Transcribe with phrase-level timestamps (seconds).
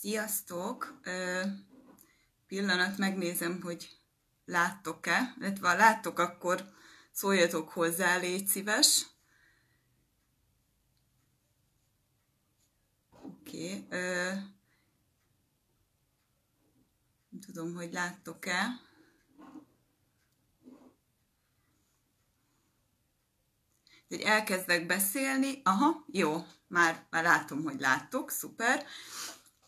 [0.00, 1.00] Sziasztok!
[2.46, 3.98] Pillanat, megnézem, hogy
[4.44, 6.72] láttok-e, illetve ha láttok, akkor
[7.12, 9.06] szóljatok hozzá, légy szíves.
[13.10, 13.74] Oké.
[13.74, 14.38] Okay.
[17.46, 18.80] Tudom, hogy láttok-e.
[24.08, 25.60] Hogy elkezdek beszélni.
[25.64, 28.86] Aha, jó, már, már látom, hogy láttok, szuper.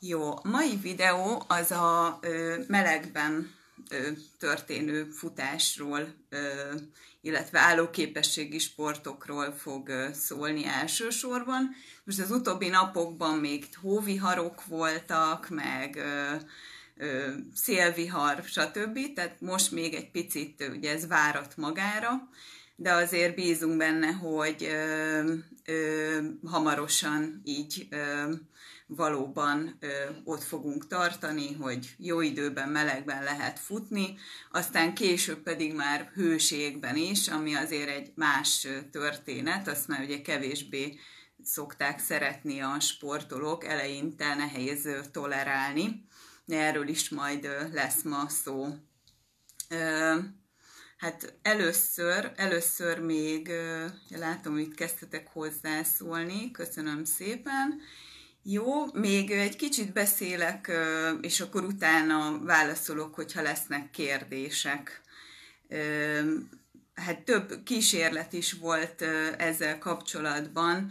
[0.02, 3.54] Jó, mai videó az a ö, melegben
[3.90, 6.38] ö, történő futásról, ö,
[7.20, 11.70] illetve állóképességi sportokról fog ö, szólni elsősorban.
[12.04, 16.34] Most az utóbbi napokban még hóviharok voltak, meg ö,
[16.96, 19.14] ö, szélvihar, stb.
[19.14, 22.28] Tehát most még egy picit ugye ez várat magára,
[22.76, 25.32] de azért bízunk benne, hogy ö,
[25.64, 28.32] ö, hamarosan így ö,
[28.86, 29.86] valóban ö,
[30.24, 34.16] ott fogunk tartani, hogy jó időben, melegben lehet futni,
[34.50, 40.98] aztán később pedig már hőségben is, ami azért egy más történet, azt már ugye kevésbé
[41.44, 46.04] szokták szeretni a sportolók, eleinte nehéz tolerálni,
[46.44, 48.66] de erről is majd lesz ma szó.
[51.00, 53.50] Hát először, először még,
[54.08, 57.80] látom, hogy kezdtetek hozzászólni, köszönöm szépen.
[58.42, 60.72] Jó, még egy kicsit beszélek,
[61.20, 65.00] és akkor utána válaszolok, hogyha lesznek kérdések.
[67.06, 69.04] Hát több kísérlet is volt
[69.38, 70.90] ezzel kapcsolatban.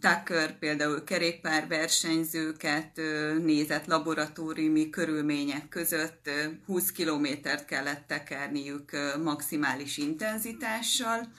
[0.00, 3.00] Tucker például kerékpárversenyzőket
[3.42, 6.30] nézett laboratóriumi körülmények között,
[6.66, 8.90] 20 kilométert kellett tekerniük
[9.22, 11.32] maximális intenzitással,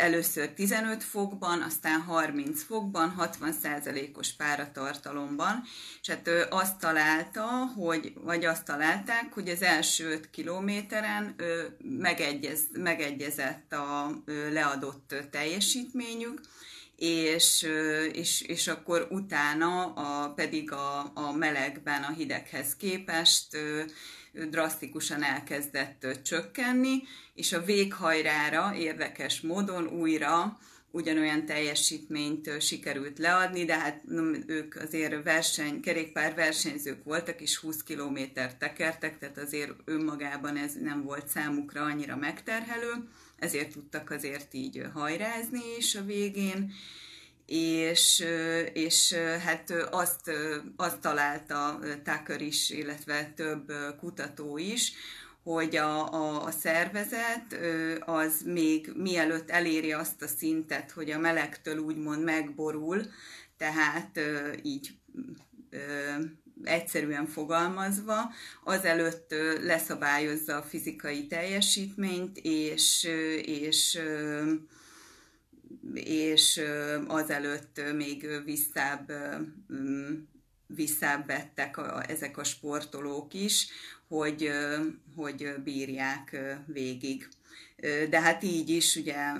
[0.00, 5.62] először 15 fokban, aztán 30 fokban, 60%-os páratartalomban,
[6.00, 7.46] és hát azt találta,
[7.76, 11.34] hogy, vagy azt találták, hogy az első 5 kilométeren
[11.78, 16.40] megegyez, megegyezett a leadott teljesítményük,
[16.96, 17.66] és,
[18.12, 23.56] és, és akkor utána a, pedig a, a melegben a hideghez képest
[24.32, 27.02] drasztikusan elkezdett csökkenni,
[27.34, 30.58] és a véghajrára érdekes módon újra
[30.90, 34.02] ugyanolyan teljesítményt sikerült leadni, de hát
[34.46, 41.02] ők azért verseny, kerékpár versenyzők voltak, és 20 kilométert tekertek, tehát azért önmagában ez nem
[41.02, 42.92] volt számukra annyira megterhelő,
[43.38, 46.72] ezért tudtak azért így hajrázni is a végén,
[47.46, 48.24] és,
[48.72, 49.12] és
[49.44, 50.30] hát azt,
[50.76, 54.92] azt találta Tucker is, illetve több kutató is,
[55.42, 57.58] hogy a, a, a szervezet
[58.00, 63.02] az még mielőtt eléri azt a szintet, hogy a melegtől úgymond megborul,
[63.56, 64.20] tehát
[64.62, 64.90] így
[66.64, 68.32] egyszerűen fogalmazva,
[68.64, 73.08] azelőtt leszabályozza a fizikai teljesítményt, és,
[73.42, 73.98] és
[75.94, 76.60] és
[77.06, 79.12] azelőtt még visszább,
[80.66, 83.68] visszább vettek a, ezek a sportolók is,
[84.08, 84.50] hogy,
[85.16, 87.28] hogy bírják végig.
[88.10, 89.32] De hát így is ugye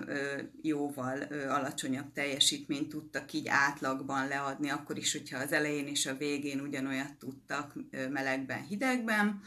[0.62, 6.60] jóval alacsonyabb teljesítményt tudtak így átlagban leadni, akkor is, hogyha az elején és a végén
[6.60, 7.74] ugyanolyat tudtak
[8.10, 9.42] melegben, hidegben,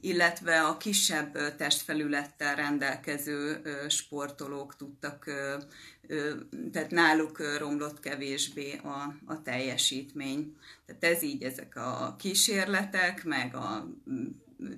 [0.00, 5.24] illetve a kisebb testfelülettel rendelkező sportolók tudtak,
[6.72, 10.56] tehát náluk romlott kevésbé a, a teljesítmény.
[10.86, 13.88] Tehát ez így ezek a kísérletek, meg a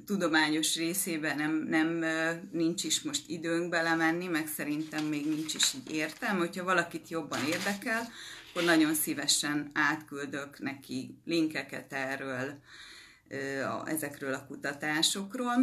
[0.06, 2.04] tudományos részében nem, nem
[2.52, 6.38] nincs is most időnk belemenni, meg szerintem még nincs is így értem.
[6.38, 8.08] Hogyha valakit jobban érdekel,
[8.50, 12.58] akkor nagyon szívesen átküldök neki linkeket erről,
[13.84, 15.54] ezekről a kutatásokról.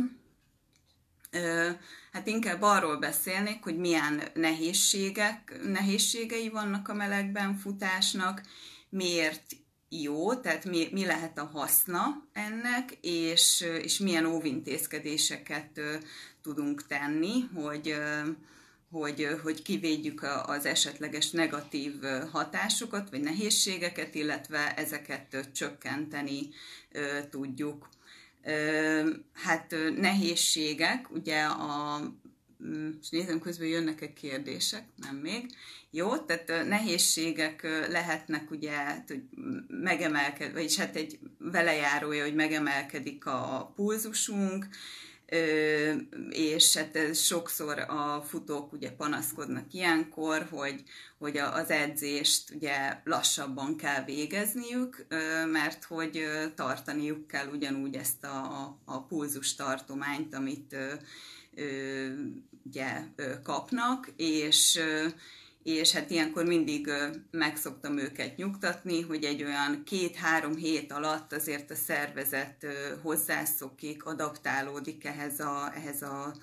[2.11, 8.41] Hát inkább arról beszélnék, hogy milyen nehézségek, nehézségei vannak a melegben futásnak,
[8.89, 9.44] miért
[9.89, 15.81] jó, tehát mi, mi lehet a haszna ennek, és, és milyen óvintézkedéseket
[16.41, 17.96] tudunk tenni, hogy,
[18.91, 21.93] hogy, hogy kivédjük az esetleges negatív
[22.31, 26.49] hatásokat vagy nehézségeket, illetve ezeket csökkenteni
[27.29, 27.89] tudjuk.
[29.34, 31.99] Hát nehézségek, ugye a
[32.63, 35.45] mm, és nézem közben jönnek-e kérdések, nem még.
[35.91, 38.75] Jó, tehát nehézségek lehetnek ugye,
[39.07, 39.23] hogy
[39.67, 44.67] megemelked, vagyis hát egy velejárója, hogy megemelkedik a pulzusunk,
[46.29, 50.84] és hát ez sokszor a futók ugye panaszkodnak ilyenkor, hogy,
[51.18, 55.06] hogy az edzést ugye lassabban kell végezniük,
[55.52, 60.76] mert hogy tartaniuk kell ugyanúgy ezt a, a, pulzus tartományt, amit
[62.66, 63.03] ugye
[63.44, 64.80] kapnak, és
[65.67, 66.91] és hát ilyenkor mindig
[67.31, 72.66] meg szoktam őket nyugtatni, hogy egy olyan két-három hét alatt azért a szervezet
[73.02, 76.35] hozzászokik, adaptálódik ehhez a, ehhez a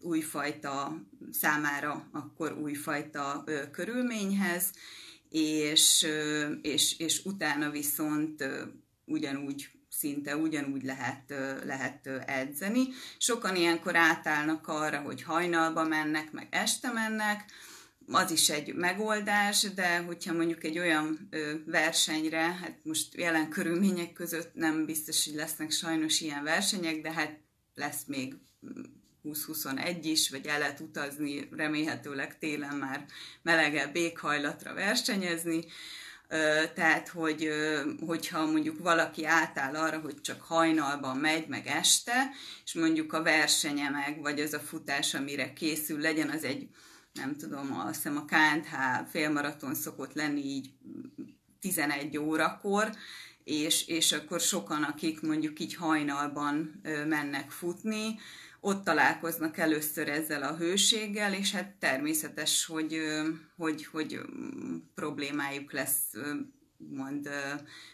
[0.00, 4.70] újfajta számára, akkor újfajta körülményhez,
[5.30, 6.06] és,
[6.62, 8.44] és, és utána viszont
[9.04, 12.88] ugyanúgy szinte ugyanúgy lehet, lehet edzeni.
[13.18, 17.44] Sokan ilyenkor átállnak arra, hogy hajnalba mennek, meg este mennek,
[18.14, 21.28] az is egy megoldás, de hogyha mondjuk egy olyan
[21.66, 27.38] versenyre, hát most jelen körülmények között nem biztos, hogy lesznek sajnos ilyen versenyek, de hát
[27.74, 28.34] lesz még
[29.24, 33.06] 20-21 is, vagy el lehet utazni, remélhetőleg télen már
[33.42, 35.64] melegebb éghajlatra versenyezni,
[36.74, 37.48] tehát, hogy,
[38.06, 42.30] hogyha mondjuk valaki átáll arra, hogy csak hajnalban megy, meg este,
[42.64, 46.68] és mondjuk a versenye meg, vagy az a futás, amire készül, legyen az egy
[47.12, 50.70] nem tudom, azt hiszem a KNH félmaraton szokott lenni így
[51.60, 52.90] 11 órakor,
[53.44, 58.18] és, és akkor sokan, akik mondjuk így hajnalban mennek futni,
[58.60, 63.00] ott találkoznak először ezzel a hőséggel, és hát természetes, hogy,
[63.56, 64.20] hogy, hogy
[64.94, 66.12] problémájuk lesz,
[66.76, 67.28] mond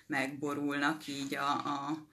[0.06, 2.06] megborulnak így a, a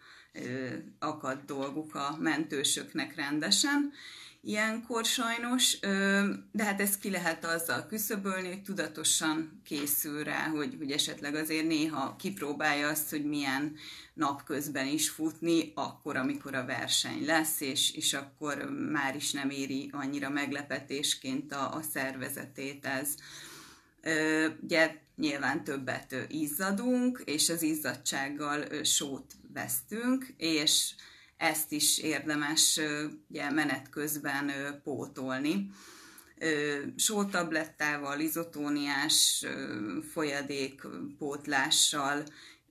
[0.99, 3.91] akadt dolguk a mentősöknek rendesen
[4.45, 5.79] ilyenkor sajnos,
[6.51, 11.67] de hát ezt ki lehet azzal küszöbölni, hogy tudatosan készül rá, hogy, hogy esetleg azért
[11.67, 13.75] néha kipróbálja azt, hogy milyen
[14.13, 19.89] napközben is futni, akkor, amikor a verseny lesz, és, és akkor már is nem éri
[19.91, 23.09] annyira meglepetésként a, a szervezetét ez.
[24.61, 30.93] Ugye nyilván többet izzadunk, és az izzadsággal sót vesztünk, és
[31.37, 32.79] ezt is érdemes
[33.29, 34.51] ugye, menet közben
[34.83, 35.69] pótolni.
[36.95, 39.45] Sótablettával, izotóniás
[40.11, 42.23] folyadékpótlással,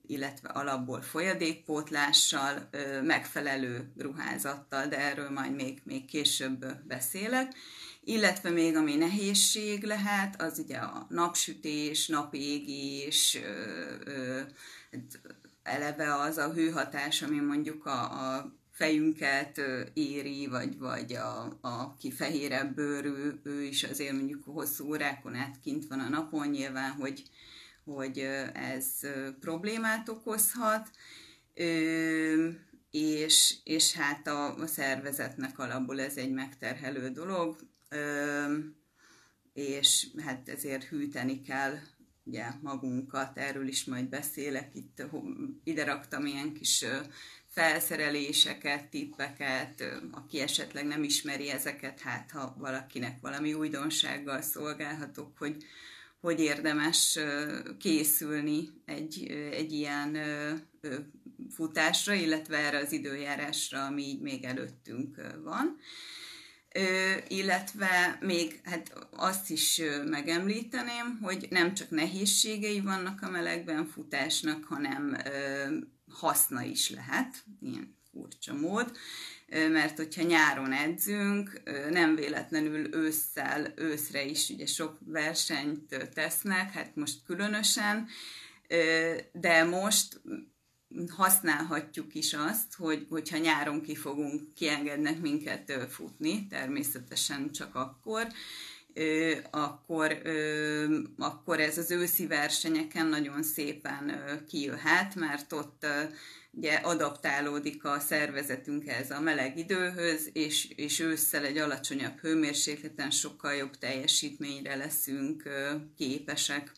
[0.07, 2.69] illetve alapból folyadékpótlással,
[3.03, 7.53] megfelelő ruházattal, de erről majd még, még később beszélek.
[8.03, 13.37] Illetve még ami nehézség lehet, az ugye a napsütés, napégés,
[15.65, 19.61] eleve az a hőhatás, ami mondjuk a, a fejünket
[19.93, 25.59] éri, vagy, vagy a, a ki fehérebb bőrű, ő is azért mondjuk hosszú órákon át
[25.63, 27.23] kint van a napon, nyilván, hogy,
[27.83, 28.19] hogy
[28.53, 28.85] ez
[29.39, 30.89] problémát okozhat,
[32.91, 37.55] és, és hát a, a szervezetnek alapból ez egy megterhelő dolog,
[39.53, 41.77] és hát ezért hűteni kell
[42.25, 45.03] ugye magunkat, erről is majd beszélek, itt
[45.63, 46.85] ide raktam ilyen kis
[47.47, 55.65] felszereléseket, tippeket, aki esetleg nem ismeri ezeket, hát ha valakinek valami újdonsággal szolgálhatok, hogy
[56.19, 57.19] hogy érdemes
[57.79, 60.17] készülni egy, egy ilyen
[61.49, 65.77] futásra, illetve erre az időjárásra, ami így még előttünk van
[67.27, 75.17] illetve még hát azt is megemlíteném, hogy nem csak nehézségei vannak a melegben futásnak, hanem
[76.11, 78.91] haszna is lehet, ilyen furcsa mód,
[79.47, 87.23] mert hogyha nyáron edzünk, nem véletlenül ősszel, őszre is ugye sok versenyt tesznek, hát most
[87.25, 88.07] különösen,
[89.31, 90.21] de most
[91.09, 98.27] használhatjuk is azt, hogy, hogyha nyáron ki fogunk, kiengednek minket futni, természetesen csak akkor,
[99.51, 100.21] akkor,
[101.17, 105.85] akkor ez az őszi versenyeken nagyon szépen kijöhet, mert ott
[106.51, 113.53] ugye adaptálódik a szervezetünk ez a meleg időhöz, és, és ősszel egy alacsonyabb hőmérsékleten sokkal
[113.53, 115.43] jobb teljesítményre leszünk
[115.97, 116.71] képesek.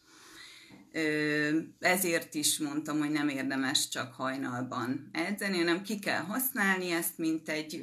[1.80, 7.50] Ezért is mondtam, hogy nem érdemes csak hajnalban edzeni, hanem ki kell használni ezt, mint
[7.50, 7.80] egy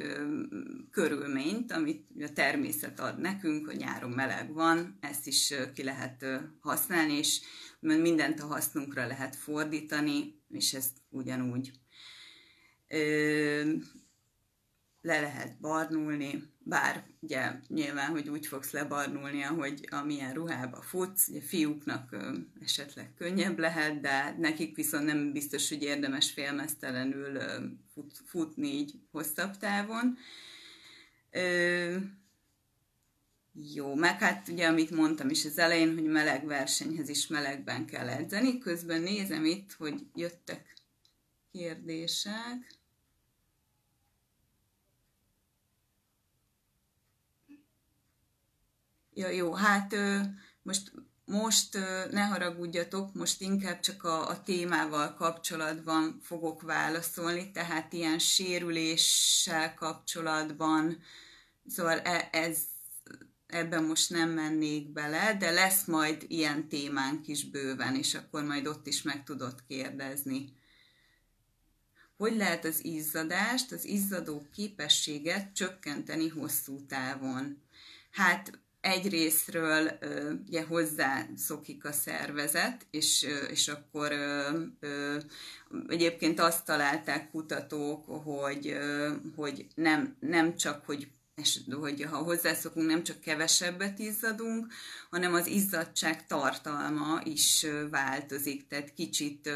[0.90, 6.26] körülményt, amit a természet ad nekünk, hogy nyáron meleg van, ezt is ki lehet
[6.60, 7.40] használni, és
[7.80, 11.70] mindent a hasznunkra lehet fordítani, és ezt ugyanúgy
[15.04, 21.40] le lehet barnulni, bár ugye nyilván, hogy úgy fogsz lebarnulni, ahogy amilyen ruhába futsz, ugye
[21.40, 28.20] fiúknak ö, esetleg könnyebb lehet, de nekik viszont nem biztos, hogy érdemes félmeztelenül ö, fut,
[28.26, 30.16] futni így hosszabb távon.
[31.30, 31.96] Ö,
[33.74, 38.08] jó, meg hát ugye, amit mondtam is az elején, hogy meleg versenyhez is melegben kell
[38.08, 38.58] edzeni.
[38.58, 40.74] Közben nézem itt, hogy jöttek
[41.52, 42.82] kérdések.
[49.16, 49.94] Ja, jó, hát
[50.62, 50.92] most,
[51.24, 51.78] most
[52.10, 61.02] ne haragudjatok, most inkább csak a, a témával kapcsolatban fogok válaszolni, tehát ilyen sérüléssel kapcsolatban,
[61.66, 62.58] szóval e, ez,
[63.46, 68.66] ebben most nem mennék bele, de lesz majd ilyen témánk is bőven, és akkor majd
[68.66, 70.56] ott is meg tudod kérdezni.
[72.16, 77.62] Hogy lehet az izzadást, az izzadó képességet csökkenteni hosszú távon?
[78.10, 79.98] Hát egyrésztről
[80.46, 84.12] ugye hozzá szokik a szervezet, és, és akkor
[85.88, 88.78] egyébként azt találták kutatók, hogy,
[89.36, 94.72] hogy nem, nem csak, hogy és hogy ha hozzászokunk, nem csak kevesebbet izzadunk,
[95.10, 99.50] hanem az izzadság tartalma is változik, tehát kicsit,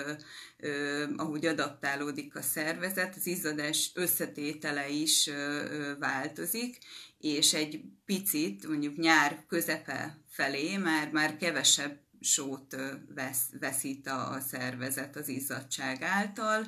[1.17, 5.31] ahogy adaptálódik a szervezet, az izzadás összetétele is
[5.99, 6.79] változik,
[7.19, 12.77] és egy picit, mondjuk nyár közepe felé már, már kevesebb sót
[13.15, 16.67] vesz, veszít a, a szervezet az izzadság által,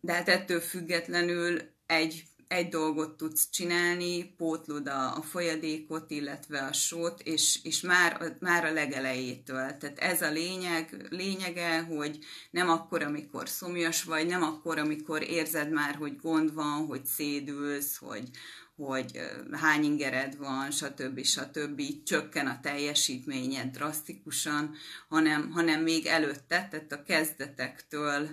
[0.00, 6.72] de hát ettől függetlenül egy egy dolgot tudsz csinálni, pótlod a, a folyadékot, illetve a
[6.72, 9.76] sót, és, és már, már a legelejétől.
[9.76, 12.18] Tehát ez a lényeg, lényege, hogy
[12.50, 17.96] nem akkor, amikor szomjas vagy, nem akkor, amikor érzed már, hogy gond van, hogy szédülsz,
[17.96, 18.28] hogy,
[18.76, 19.20] hogy
[19.52, 21.24] hány ingered van, stb.
[21.24, 21.82] stb.
[22.04, 24.74] csökken a teljesítményed drasztikusan,
[25.08, 28.28] hanem, hanem még előtte, tehát a kezdetektől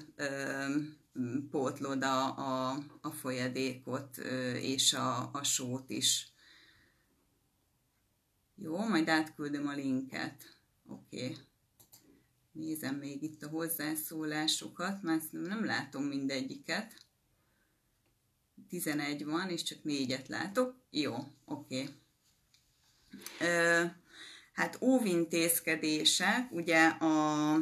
[1.50, 4.18] pótlod a, a, a folyadékot
[4.62, 6.34] és a, a sót is.
[8.56, 10.58] Jó, majd átküldöm a linket.
[10.88, 11.24] Oké.
[11.24, 11.38] Okay.
[12.52, 17.06] Nézem még itt a hozzászólásokat, mert nem látom mindegyiket.
[18.70, 20.76] 11 van, és csak négyet látok.
[20.90, 21.16] Jó,
[21.46, 21.90] oké.
[23.40, 23.92] Okay.
[24.54, 27.56] Hát óvintézkedések, ugye a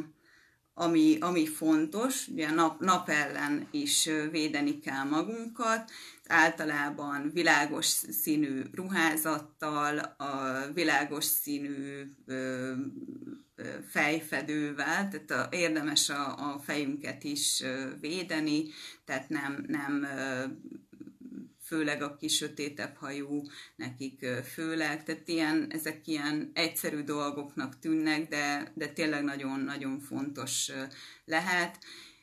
[0.74, 5.90] ami, ami fontos, ugye nap, nap ellen is védeni kell magunkat,
[6.26, 12.72] általában világos színű ruházattal, a világos színű ö,
[13.88, 17.62] fejfedővel, tehát a, érdemes a, a fejünket is
[18.00, 18.64] védeni,
[19.04, 20.06] tehát nem, nem
[21.62, 23.42] főleg a kis sötétebb hajú,
[23.76, 30.70] nekik főleg, tehát ilyen, ezek ilyen egyszerű dolgoknak tűnnek, de, de tényleg nagyon-nagyon fontos
[31.24, 31.78] lehet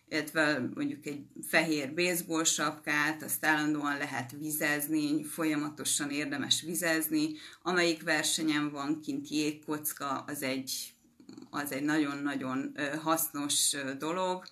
[0.10, 7.32] illetve mondjuk egy fehér baseball sapkát, azt állandóan lehet vizezni, folyamatosan érdemes vizezni.
[7.62, 10.94] Amelyik versenyen van kint jégkocka, az egy,
[11.50, 14.44] az egy nagyon-nagyon hasznos dolog,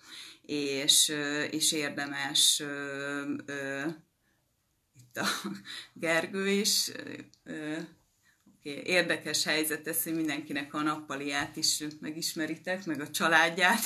[0.42, 1.12] és,
[1.50, 2.62] és érdemes
[5.18, 5.26] a
[5.92, 6.90] Gergő is.
[8.84, 13.82] Érdekes helyzet ez, hogy mindenkinek a nappaliát is megismeritek, meg a családját.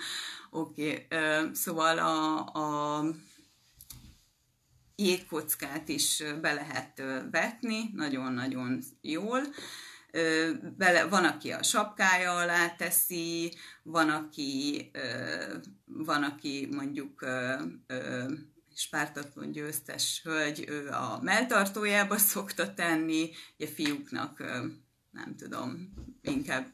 [0.50, 1.06] Oké,
[1.52, 3.04] szóval a, a
[4.96, 9.42] jégkockát is be lehet vetni, nagyon-nagyon jól.
[10.76, 14.90] Bele, van, aki a sapkája alá teszi, van, aki,
[15.84, 17.26] van, aki mondjuk
[18.80, 24.38] spártatlan győztes hölgy, ő a melltartójába szokta tenni, ugye fiúknak
[25.10, 26.72] nem tudom, inkább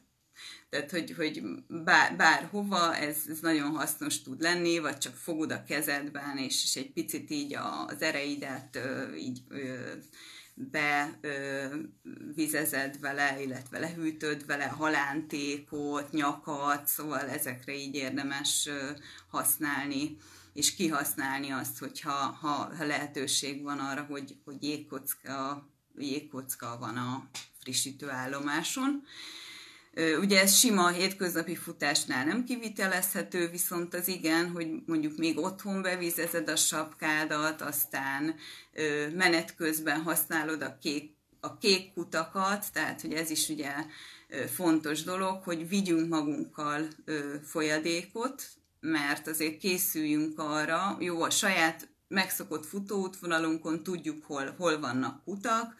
[0.69, 5.63] tehát, hogy, hogy bár, bárhova ez, ez nagyon hasznos tud lenni, vagy csak fogod a
[5.63, 7.55] kezedben, és, és egy picit így
[7.87, 8.79] az ereidet
[9.17, 9.41] így
[12.31, 18.69] bevizezed vele, illetve lehűtöd vele halántékot, nyakat, szóval ezekre így érdemes
[19.27, 20.17] használni
[20.57, 27.29] és kihasználni azt, hogyha ha, ha lehetőség van arra, hogy, hogy jégkocka, jégkocka van a
[27.59, 29.03] frissítőállomáson.
[30.19, 36.49] Ugye ez sima hétköznapi futásnál nem kivitelezhető, viszont az igen, hogy mondjuk még otthon bevizezed
[36.49, 38.35] a sapkádat, aztán
[39.15, 43.73] menet közben használod a kék, a kék kutakat, tehát hogy ez is ugye
[44.53, 46.87] fontos dolog, hogy vigyünk magunkkal
[47.43, 48.43] folyadékot,
[48.79, 55.75] mert azért készüljünk arra, jó, a saját megszokott futóútvonalunkon tudjuk, hol, hol vannak kutak,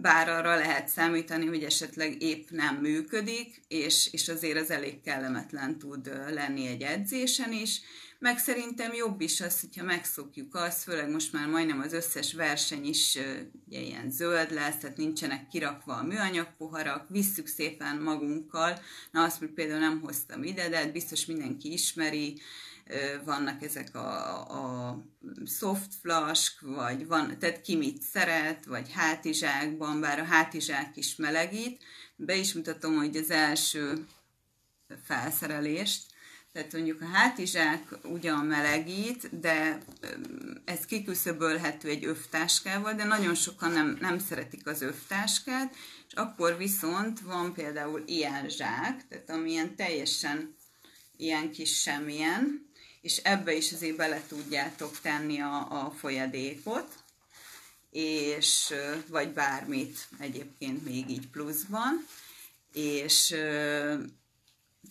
[0.00, 5.78] bár arra lehet számítani, hogy esetleg épp nem működik, és, és azért az elég kellemetlen
[5.78, 7.80] tud lenni egy edzésen is,
[8.24, 12.86] meg szerintem jobb is az, hogyha megszokjuk azt, főleg most már majdnem az összes verseny
[12.86, 13.18] is
[13.66, 18.78] ugye, ilyen zöld lesz, tehát nincsenek kirakva a műanyag poharak, visszük szépen magunkkal,
[19.10, 22.40] na azt hogy például nem hoztam ide, de hát biztos mindenki ismeri,
[23.24, 24.40] vannak ezek a,
[24.88, 24.98] a
[25.46, 31.82] soft flask, vagy van, tehát ki mit szeret, vagy hátizsákban, bár a hátizsák is melegít.
[32.16, 34.06] Be is mutatom, hogy az első
[35.04, 36.13] felszerelést,
[36.54, 39.78] tehát mondjuk a hátizsák ugyan melegít, de
[40.64, 45.74] ez kiküszöbölhető egy övtáskával, de nagyon sokan nem, nem szeretik az övtáskát,
[46.08, 50.56] és akkor viszont van például ilyen zsák, tehát amilyen teljesen
[51.16, 52.70] ilyen kis semmilyen,
[53.00, 56.88] és ebbe is azért bele tudjátok tenni a, a folyadékot,
[57.90, 58.74] és
[59.08, 62.06] vagy bármit egyébként még így pluszban,
[62.72, 63.34] és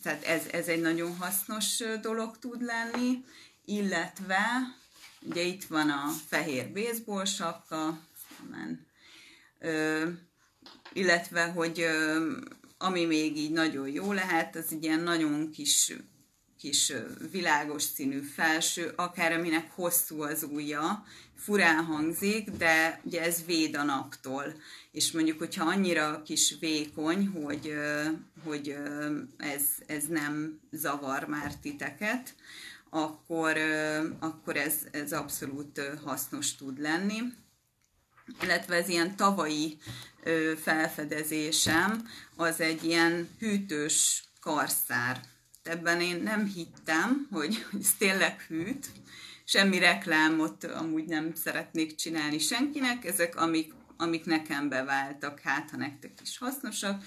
[0.03, 3.23] tehát ez, ez egy nagyon hasznos dolog tud lenni,
[3.65, 4.45] illetve
[5.21, 7.99] ugye itt van a fehér baseball sapka,
[10.93, 11.85] illetve, hogy
[12.77, 15.93] ami még így nagyon jó lehet, az ilyen nagyon kis
[16.63, 16.93] kis
[17.31, 21.05] világos színű felső, akár aminek hosszú az ujja,
[21.35, 24.43] furán hangzik, de ugye ez véd a naptól.
[24.91, 27.73] És mondjuk, hogyha annyira kis vékony, hogy,
[28.43, 28.75] hogy
[29.37, 32.35] ez, ez nem zavar már titeket,
[32.89, 33.57] akkor,
[34.19, 37.21] akkor ez, ez abszolút hasznos tud lenni.
[38.41, 39.77] Illetve ez ilyen tavalyi
[40.61, 45.31] felfedezésem, az egy ilyen hűtős karszár
[45.63, 48.85] ebben én nem hittem, hogy, hogy ez tényleg hűt,
[49.43, 56.11] semmi reklámot amúgy nem szeretnék csinálni senkinek, ezek amik, amik nekem beváltak, hát ha nektek
[56.21, 57.03] is hasznosak,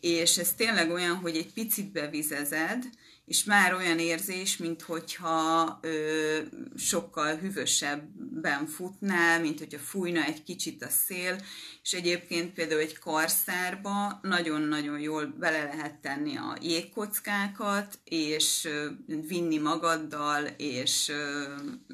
[0.00, 2.84] és ez tényleg olyan, hogy egy picit bevizezed,
[3.26, 6.38] és már olyan érzés, mint hogyha ö,
[6.76, 11.40] sokkal hűvösebben futnál, mint hogyha fújna egy kicsit a szél,
[11.82, 19.58] és egyébként például egy karszárba nagyon-nagyon jól bele lehet tenni a jégkockákat, és ö, vinni
[19.58, 21.44] magaddal, és, ö,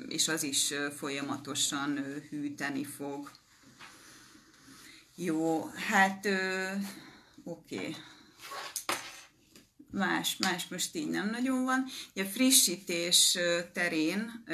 [0.09, 3.30] és az is folyamatosan ö, hűteni fog.
[5.15, 6.26] Jó, hát
[7.45, 7.76] oké.
[7.76, 7.97] Okay
[9.93, 11.85] más, más most így nem nagyon van.
[12.15, 13.39] A frissítés
[13.73, 14.45] terén,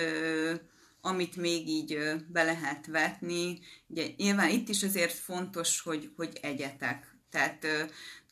[1.01, 1.99] amit még így
[2.29, 7.17] be lehet vetni, ugye nyilván itt is azért fontos, hogy, hogy egyetek.
[7.31, 7.67] Tehát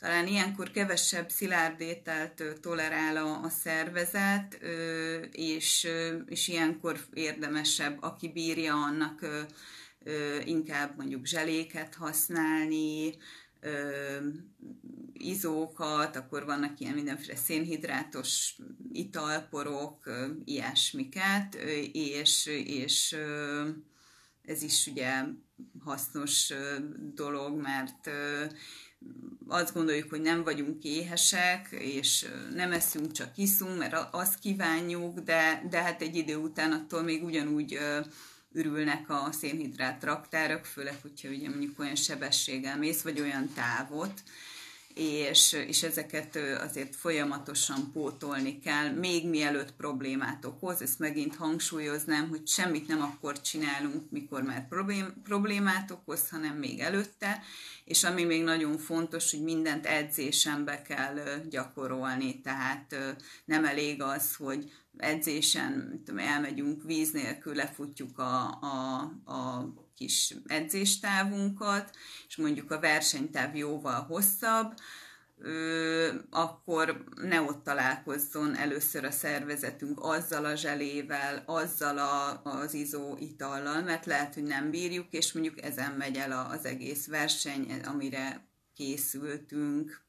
[0.01, 4.59] talán ilyenkor kevesebb szilárdételt tolerál a, a szervezet,
[5.33, 5.88] és,
[6.27, 9.27] és ilyenkor érdemesebb, aki bírja annak
[10.45, 13.14] inkább mondjuk zseléket használni,
[15.18, 18.57] izókat, akkor vannak ilyen mindenféle szénhidrátos
[18.92, 20.11] italporok,
[20.44, 21.55] ilyesmiket,
[21.92, 23.16] és, és
[24.42, 25.24] ez is ugye
[25.85, 26.52] hasznos
[27.14, 28.11] dolog, mert
[29.46, 35.66] azt gondoljuk, hogy nem vagyunk éhesek, és nem eszünk, csak iszunk, mert azt kívánjuk, de,
[35.70, 37.79] de hát egy idő után attól még ugyanúgy
[38.52, 44.22] ürülnek a szénhidrát raktárok, főleg, hogyha ugye mondjuk olyan sebességgel mész, vagy olyan távot,
[44.96, 50.82] és, és ezeket azért folyamatosan pótolni kell, még mielőtt problémát okoz.
[50.82, 56.80] Ezt megint hangsúlyoznám, hogy semmit nem akkor csinálunk, mikor már problém, problémát okoz, hanem még
[56.80, 57.42] előtte,
[57.85, 61.18] és ami még nagyon fontos, hogy mindent edzésen kell
[61.50, 62.96] gyakorolni, tehát
[63.44, 68.98] nem elég az, hogy edzésen tudom, elmegyünk víz nélkül, lefutjuk a, a,
[69.32, 71.96] a kis edzéstávunkat,
[72.28, 74.74] és mondjuk a versenytáv jóval hosszabb,
[76.30, 83.82] akkor ne ott találkozzon először a szervezetünk azzal a zselével, azzal a, az izó itallal,
[83.82, 90.04] mert lehet, hogy nem bírjuk, és mondjuk ezen megy el az egész verseny, amire készültünk.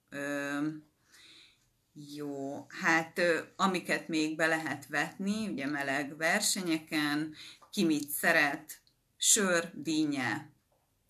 [2.15, 3.21] Jó, hát
[3.55, 7.35] amiket még be lehet vetni, ugye meleg versenyeken,
[7.71, 8.81] ki mit szeret,
[9.17, 10.51] sör, dínye,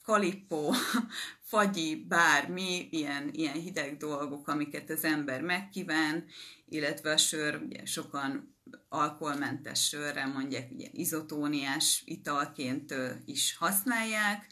[0.04, 0.74] kalipó,
[1.52, 6.26] fagyi, bármi, ilyen, ilyen hideg dolgok, amiket az ember megkíván,
[6.70, 8.56] illetve a sör, ugye sokan
[8.90, 14.48] alkoholmentes sörre mondják, ugye izotóniás italként is használják,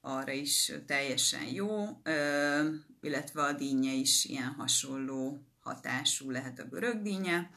[0.00, 2.00] arra is teljesen jó,
[3.00, 7.50] illetve a dínye is ilyen hasonló hatású lehet a görögdínye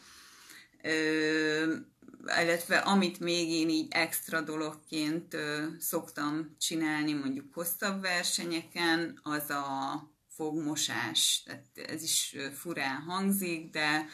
[2.42, 5.36] illetve amit még én így extra dologként
[5.80, 11.44] szoktam csinálni mondjuk hosszabb versenyeken, az a fogmosás.
[11.46, 14.06] Tehát ez is furán hangzik, de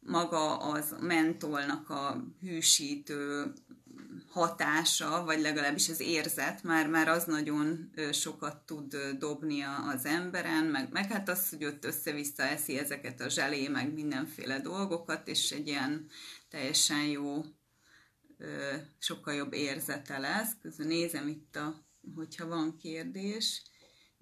[0.00, 3.52] maga az mentolnak a hűsítő
[4.32, 9.62] hatása, vagy legalábbis az érzet, már, már az nagyon sokat tud dobni
[9.94, 14.60] az emberen, meg, meg hát az, hogy ott össze-vissza eszi ezeket a zselé, meg mindenféle
[14.60, 16.06] dolgokat, és egy ilyen
[16.50, 17.44] teljesen jó,
[18.98, 20.50] sokkal jobb érzete lesz.
[20.62, 21.74] Közben nézem itt, a,
[22.14, 23.62] hogyha van kérdés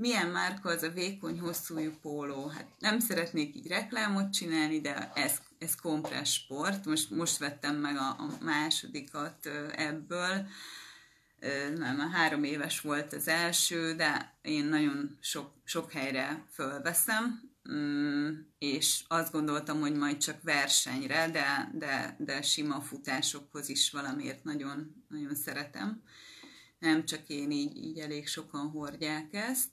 [0.01, 2.47] milyen márka az a vékony, hosszújú póló?
[2.47, 6.85] Hát nem szeretnék így reklámot csinálni, de ez, ez kompress sport.
[6.85, 9.47] Most, most vettem meg a, a másodikat
[9.77, 10.47] ebből.
[11.77, 17.41] Nem, a három éves volt az első, de én nagyon sok, sok helyre fölveszem,
[17.73, 24.45] mm, és azt gondoltam, hogy majd csak versenyre, de, de, de sima futásokhoz is valamiért
[24.45, 26.03] nagyon, nagyon szeretem.
[26.79, 29.71] Nem csak én, így, így elég sokan hordják ezt.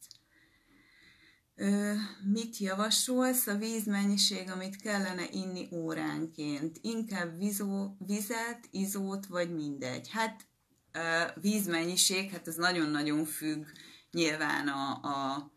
[2.23, 6.77] Mit javasolsz a vízmennyiség, amit kellene inni óránként?
[6.81, 10.09] Inkább vizó, vizet, izót, vagy mindegy?
[10.09, 10.45] Hát
[10.91, 10.99] ö,
[11.41, 13.65] vízmennyiség, hát ez nagyon-nagyon függ
[14.11, 15.51] nyilván a, a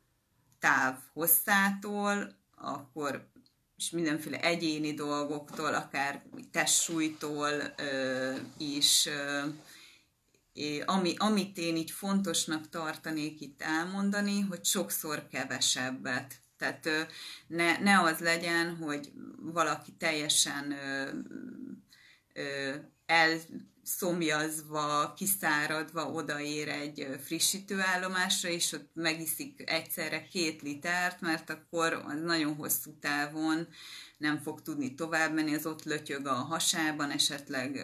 [0.59, 3.29] táv hosszától, akkor
[3.77, 7.75] és mindenféle egyéni dolgoktól, akár testsúlytól
[8.59, 9.47] is ö,
[10.85, 16.35] ami, amit én így fontosnak tartanék itt elmondani, hogy sokszor kevesebbet.
[16.59, 16.89] Tehát
[17.47, 21.11] ne, ne az legyen, hogy valaki teljesen ö,
[22.35, 22.75] ö,
[23.07, 32.55] elszomjazva, kiszáradva odaér egy frissítőállomásra, és ott megiszik egyszerre két litert, mert akkor az nagyon
[32.55, 33.69] hosszú távon
[34.19, 37.81] nem fog tudni tovább menni, az ott lötyög a hasában, esetleg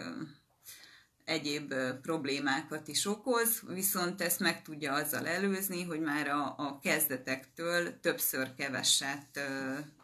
[1.26, 8.00] egyéb problémákat is okoz, viszont ezt meg tudja azzal előzni, hogy már a, a kezdetektől
[8.00, 9.40] többször keveset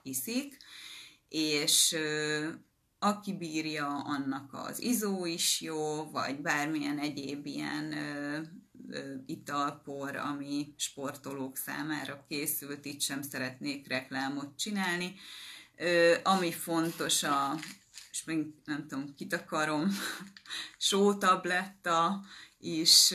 [0.03, 0.57] iszik,
[1.29, 1.97] és
[2.99, 7.95] aki bírja, annak az izó is jó, vagy bármilyen egyéb ilyen
[9.27, 15.15] italpor, ami sportolók számára készült, itt sem szeretnék reklámot csinálni.
[16.23, 17.55] Ami fontos a
[18.12, 19.88] és még nem tudom, kitakarom,
[20.79, 22.25] sótabletta
[22.59, 23.14] is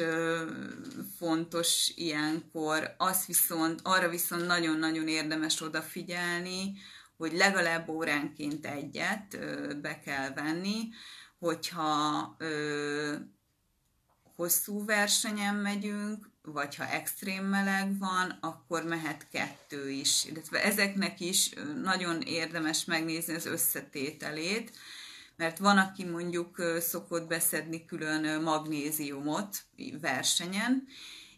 [1.17, 2.95] fontos ilyenkor.
[2.97, 6.73] Az viszont, arra viszont nagyon-nagyon érdemes odafigyelni,
[7.17, 9.37] hogy legalább óránként egyet
[9.81, 10.89] be kell venni,
[11.39, 12.37] hogyha
[14.35, 20.25] hosszú versenyen megyünk, vagy ha extrém meleg van, akkor mehet kettő is.
[20.25, 21.49] Illetve ezeknek is
[21.83, 24.71] nagyon érdemes megnézni az összetételét,
[25.35, 29.57] mert van, aki mondjuk szokott beszedni külön magnéziumot
[30.01, 30.87] versenyen,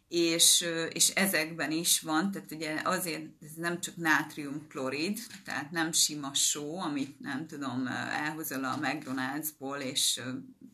[0.09, 6.33] és, és ezekben is van, tehát ugye azért ez nem csak nátriumklorid, tehát nem sima
[6.33, 10.21] só, amit nem tudom, elhozol a McDonald'sból és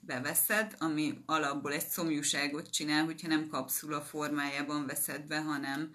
[0.06, 5.92] beveszed, ami alapból egy szomjúságot csinál, hogyha nem kapszula formájában veszed be, hanem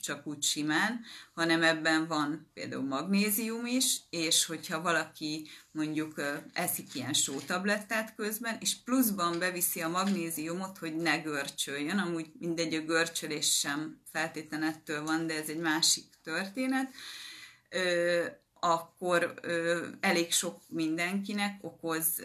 [0.00, 1.00] csak úgy simán,
[1.34, 8.82] hanem ebben van például magnézium is, és hogyha valaki mondjuk eszik ilyen sótablettát közben, és
[8.84, 15.26] pluszban beviszi a magnéziumot, hogy ne görcsöljön, amúgy mindegy, a görcsölés sem feltétlen ettől van,
[15.26, 16.92] de ez egy másik történet,
[18.60, 19.34] akkor
[20.00, 22.20] elég sok mindenkinek okoz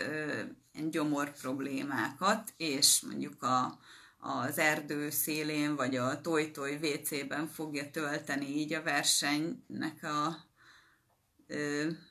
[0.89, 3.79] gyomor problémákat, és mondjuk a,
[4.17, 10.51] az erdő szélén, vagy a toj-toj WC-ben fogja tölteni így a versenynek a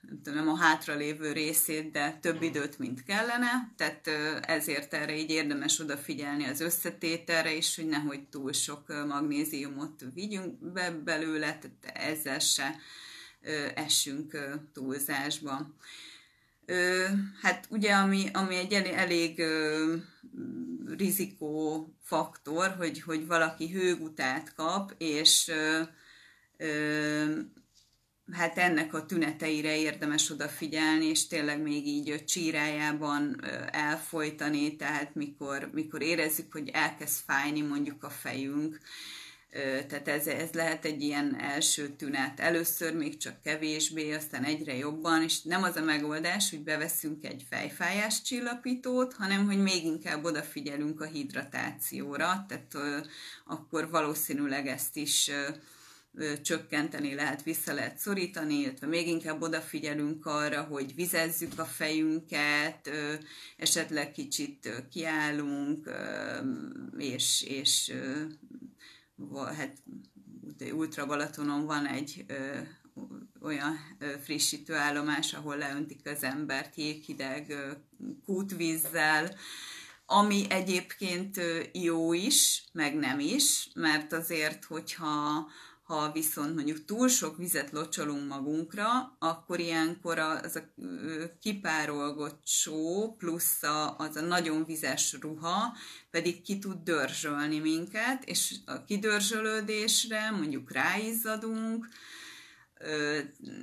[0.00, 4.08] nem tudom, a hátralévő részét, de több időt, mint kellene, tehát
[4.46, 10.90] ezért erre így érdemes odafigyelni az összetételre is, hogy nehogy túl sok magnéziumot vigyünk be
[10.90, 12.76] belőle, tehát ezzel se
[13.74, 14.38] essünk
[14.72, 15.74] túlzásba.
[17.42, 19.42] Hát ugye, ami, ami egy elég, elég
[20.96, 25.52] rizikófaktor, hogy, hogy valaki hőgutát kap, és
[28.32, 36.02] hát ennek a tüneteire érdemes odafigyelni, és tényleg még így csírájában elfolytani, tehát mikor, mikor
[36.02, 38.80] érezzük, hogy elkezd fájni mondjuk a fejünk,
[39.88, 42.40] tehát ez, ez lehet egy ilyen első tünet.
[42.40, 47.46] Először még csak kevésbé, aztán egyre jobban, és nem az a megoldás, hogy beveszünk egy
[47.50, 52.98] fejfájás csillapítót, hanem hogy még inkább odafigyelünk a hidratációra, tehát ö,
[53.46, 55.48] akkor valószínűleg ezt is ö,
[56.14, 62.90] ö, csökkenteni lehet, vissza lehet szorítani, illetve még inkább odafigyelünk arra, hogy vizezzük a fejünket,
[63.56, 65.90] esetleg kicsit kiállunk,
[66.98, 67.92] és, és
[69.56, 69.76] hát
[70.72, 72.24] Ultra Balatonon van egy
[73.42, 73.78] olyan
[74.22, 77.54] frissítőállomás, ahol leöntik az embert jéghideg
[78.24, 79.34] kútvízzel,
[80.06, 81.40] ami egyébként
[81.72, 85.46] jó is, meg nem is, mert azért, hogyha
[85.82, 90.82] ha viszont mondjuk túl sok vizet locsolunk magunkra, akkor ilyenkor az a
[91.40, 95.76] kipárolgott só plusz a, az a nagyon vizes ruha
[96.10, 101.88] pedig ki tud dörzsölni minket, és a kidörzsölődésre mondjuk ráizzadunk,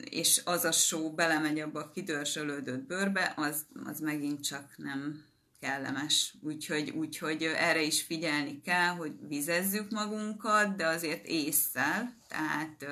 [0.04, 5.29] és az a só belemegy abba a kidörzsölődött bőrbe, az, az megint csak nem
[5.60, 6.36] kellemes.
[6.42, 12.86] Úgyhogy, úgyhogy erre is figyelni kell, hogy vizezzük magunkat, de azért észszel, tehát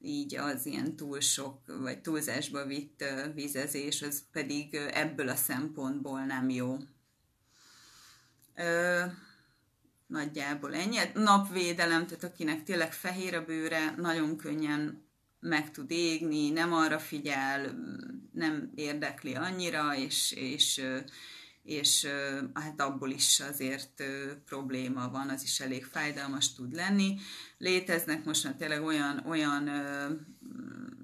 [0.00, 6.48] így az ilyen túl sok, vagy túlzásba vitt vizezés, az pedig ebből a szempontból nem
[6.48, 6.76] jó.
[10.06, 10.96] Nagyjából ennyi.
[11.14, 15.02] Napvédelem, tehát akinek tényleg fehér a bőre, nagyon könnyen
[15.40, 17.74] meg tud égni, nem arra figyel,
[18.32, 20.82] nem érdekli annyira, és, és
[21.64, 22.06] és
[22.54, 24.02] hát abból is azért
[24.44, 27.18] probléma van, az is elég fájdalmas tud lenni.
[27.58, 29.70] Léteznek most már tényleg olyan, olyan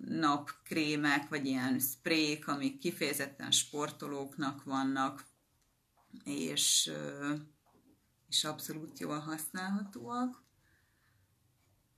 [0.05, 5.27] napkrémek, vagy ilyen sprék, amik kifejezetten sportolóknak vannak,
[6.25, 6.91] és,
[8.29, 10.43] és abszolút jól használhatóak.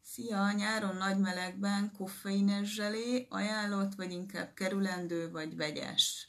[0.05, 0.53] Szia!
[0.53, 6.29] Nyáron nagy melegben koffeines zselé ajánlott, vagy inkább kerülendő, vagy vegyes?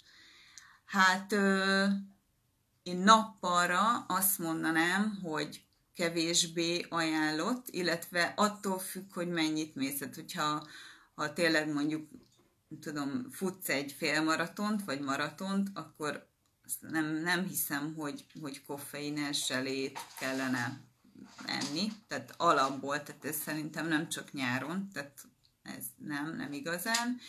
[0.86, 1.36] Hát
[2.84, 9.98] én nappalra azt mondanám, hogy kevésbé ajánlott, illetve attól függ, hogy mennyit mész.
[9.98, 10.68] Tehát, hogyha
[11.16, 12.10] ha tényleg mondjuk,
[12.80, 16.28] tudom, futsz egy félmaratont, vagy maratont, akkor
[16.80, 20.82] nem, nem hiszem, hogy, hogy koffeines zselét kellene
[21.46, 25.22] enni, tehát alapból, tehát ez szerintem nem csak nyáron, tehát
[25.64, 27.20] ez nem, nem igazán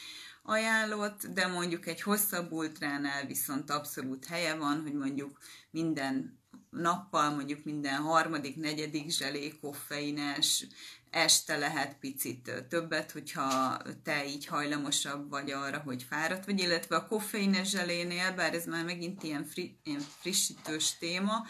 [0.44, 5.38] ajánlott, de mondjuk egy hosszabb ultránál viszont abszolút helye van, hogy mondjuk
[5.70, 6.38] minden
[6.70, 10.66] nappal, mondjuk minden harmadik, negyedik zselé koffeines,
[11.10, 17.06] este lehet picit többet, hogyha te így hajlamosabb vagy arra, hogy fáradt vagy, illetve a
[17.06, 21.46] koffeines zselénél, bár ez már megint ilyen, fri, ilyen frissítős téma,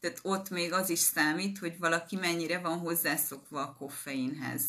[0.00, 4.64] tehát ott még az is számít, hogy valaki mennyire van hozzászokva a koffeinhez.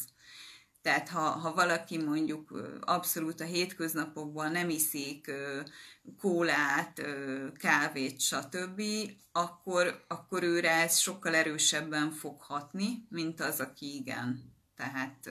[0.90, 5.32] Tehát ha, ha valaki mondjuk abszolút a hétköznapokban nem iszik
[6.18, 7.02] kólát,
[7.58, 8.82] kávét, stb.,
[9.32, 14.54] akkor, akkor őre ez sokkal erősebben fog hatni, mint az, aki igen.
[14.76, 15.30] Tehát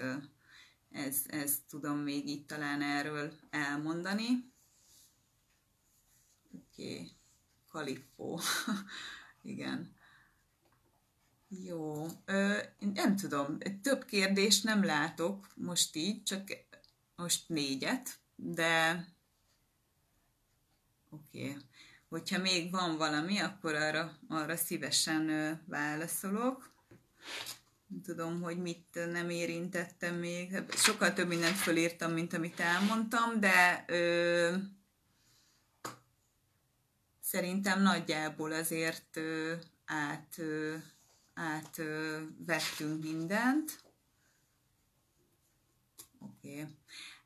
[0.90, 4.52] ez, ez tudom még itt talán erről elmondani.
[6.54, 7.10] Oké, okay.
[7.70, 8.40] Kalipó.
[9.42, 9.96] igen.
[11.48, 12.58] Jó, ö,
[12.94, 16.42] nem tudom, több kérdést nem látok most így, csak
[17.16, 19.04] most négyet, de
[21.10, 21.48] oké.
[21.48, 21.56] Okay.
[22.08, 25.28] Hogyha még van valami, akkor arra, arra szívesen
[25.66, 26.72] válaszolok.
[27.86, 30.62] Nem tudom, hogy mit nem érintettem még.
[30.70, 34.54] Sokkal több mindent fölírtam, mint amit elmondtam, de ö,
[37.20, 40.76] szerintem nagyjából azért ö, át ö,
[41.38, 43.80] átvettünk mindent.
[46.18, 46.66] Oké.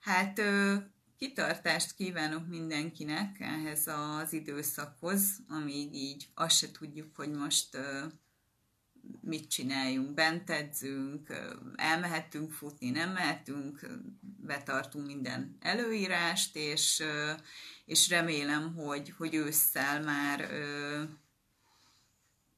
[0.00, 0.40] Hát
[1.18, 7.78] kitartást kívánok mindenkinek ehhez az időszakhoz, amíg így azt se tudjuk, hogy most
[9.20, 11.32] mit csináljunk, bent edzünk,
[11.74, 13.86] elmehetünk futni, nem mehetünk,
[14.20, 17.02] betartunk minden előírást, és,
[17.84, 20.50] és remélem, hogy, hogy ősszel már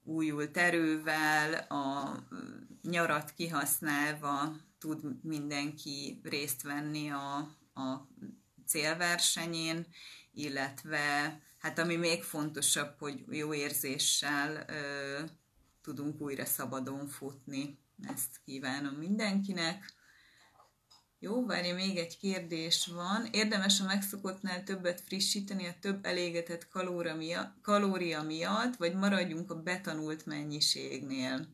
[0.05, 2.17] újult erővel, a
[2.83, 7.37] nyarat kihasználva tud mindenki részt venni a,
[7.75, 8.09] a
[8.67, 9.87] célversenyén,
[10.33, 15.21] illetve hát ami még fontosabb, hogy jó érzéssel ö,
[15.83, 17.79] tudunk újra szabadon futni.
[18.09, 19.93] Ezt kívánom mindenkinek.
[21.25, 23.29] Jó, várj, még egy kérdés van.
[23.31, 29.63] Érdemes a megszokottnál többet frissíteni a több elégetett kalóra miatt, kalória miatt, vagy maradjunk a
[29.63, 31.49] betanult mennyiségnél?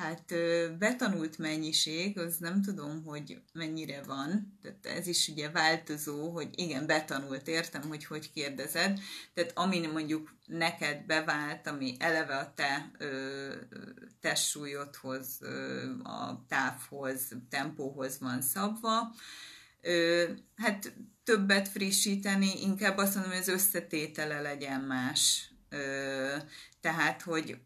[0.00, 0.34] Hát
[0.78, 6.86] betanult mennyiség, az nem tudom, hogy mennyire van, tehát ez is ugye változó, hogy igen,
[6.86, 9.00] betanult, értem, hogy hogy kérdezed,
[9.34, 13.54] tehát ami mondjuk neked bevált, ami eleve a te ö,
[14.20, 15.38] testsúlyodhoz,
[16.02, 19.14] a távhoz, tempóhoz van szabva,
[19.80, 20.24] ö,
[20.56, 20.92] hát
[21.24, 25.49] többet frissíteni, inkább azt mondom, hogy az összetétele legyen más
[26.80, 27.58] tehát, hogy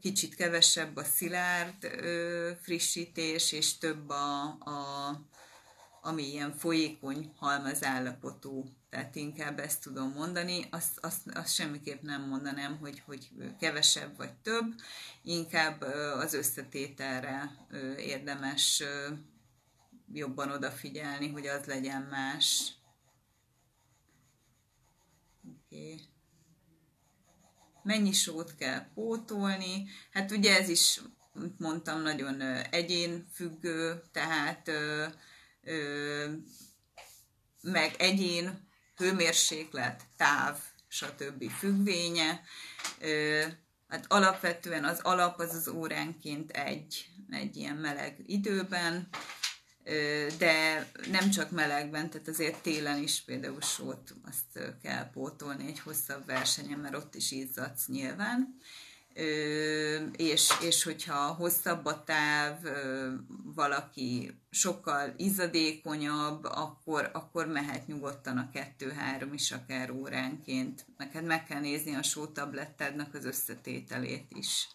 [0.00, 1.86] kicsit kevesebb a szilárd
[2.62, 5.10] frissítés, és több a, a
[6.02, 12.78] ami ilyen folyékony halmazállapotú, tehát inkább ezt tudom mondani, azt, azt, azt semmiképp nem mondanám,
[12.78, 14.74] hogy, hogy kevesebb vagy több,
[15.22, 15.80] inkább
[16.18, 17.50] az összetételre
[17.96, 18.82] érdemes
[20.12, 22.72] jobban odafigyelni, hogy az legyen más.
[25.66, 26.00] Okay.
[27.88, 29.88] Mennyi sót kell pótolni?
[30.10, 31.00] Hát ugye ez is,
[31.58, 34.70] mondtam, nagyon egyén függő, tehát
[37.62, 41.50] meg egyén, hőmérséklet, táv, stb.
[41.50, 42.40] függvénye.
[43.88, 49.08] Hát alapvetően az alap az az óránként egy, egy ilyen meleg időben,
[50.38, 56.26] de nem csak melegben, tehát azért télen is például sót azt kell pótolni egy hosszabb
[56.26, 58.58] versenyen, mert ott is izzadsz nyilván
[60.16, 62.58] és, és hogyha hosszabb a táv,
[63.54, 70.86] valaki sokkal izzadékonyabb, akkor, akkor mehet nyugodtan a kettő-három is akár óránként.
[70.96, 74.68] Neked meg kell nézni a sótablettednek az összetételét is.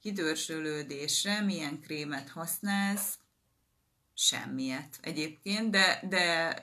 [0.00, 3.18] Kidörzsölődésre milyen krémet használsz?
[4.14, 6.58] Semmiet egyébként, de, de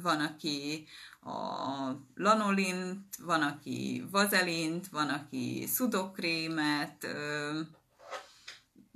[0.00, 0.86] van, aki
[1.20, 7.06] a lanolint, van, aki vazelint, van, aki szudokrémet,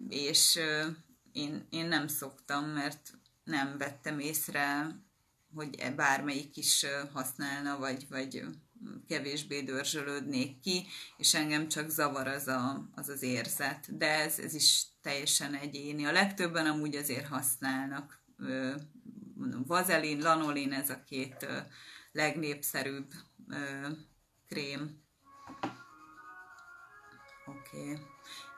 [0.09, 0.59] és
[1.33, 3.11] én, én nem szoktam, mert
[3.45, 4.97] nem vettem észre,
[5.55, 8.45] hogy e bármelyik is használna, vagy, vagy
[9.09, 10.87] kevésbé dörzsölődnék ki,
[11.17, 13.97] és engem csak zavar az a, az, az érzet.
[13.97, 16.05] De ez, ez is teljesen egyéni.
[16.05, 18.23] A legtöbben amúgy azért használnak
[19.67, 21.47] vazelin, lanolin, ez a két
[22.13, 23.13] legnépszerűbb
[24.49, 25.03] krém.
[27.47, 27.93] Oké.
[27.93, 27.99] Okay.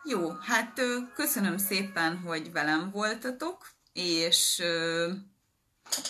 [0.04, 0.80] Jó, hát
[1.14, 4.62] köszönöm szépen, hogy velem voltatok, és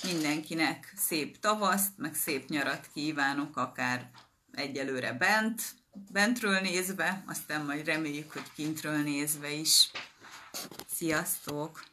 [0.03, 4.11] mindenkinek szép tavaszt, meg szép nyarat kívánok, akár
[4.53, 5.63] egyelőre bent,
[6.13, 9.91] bentről nézve, aztán majd reméljük, hogy kintről nézve is.
[10.95, 11.90] Sziasztok!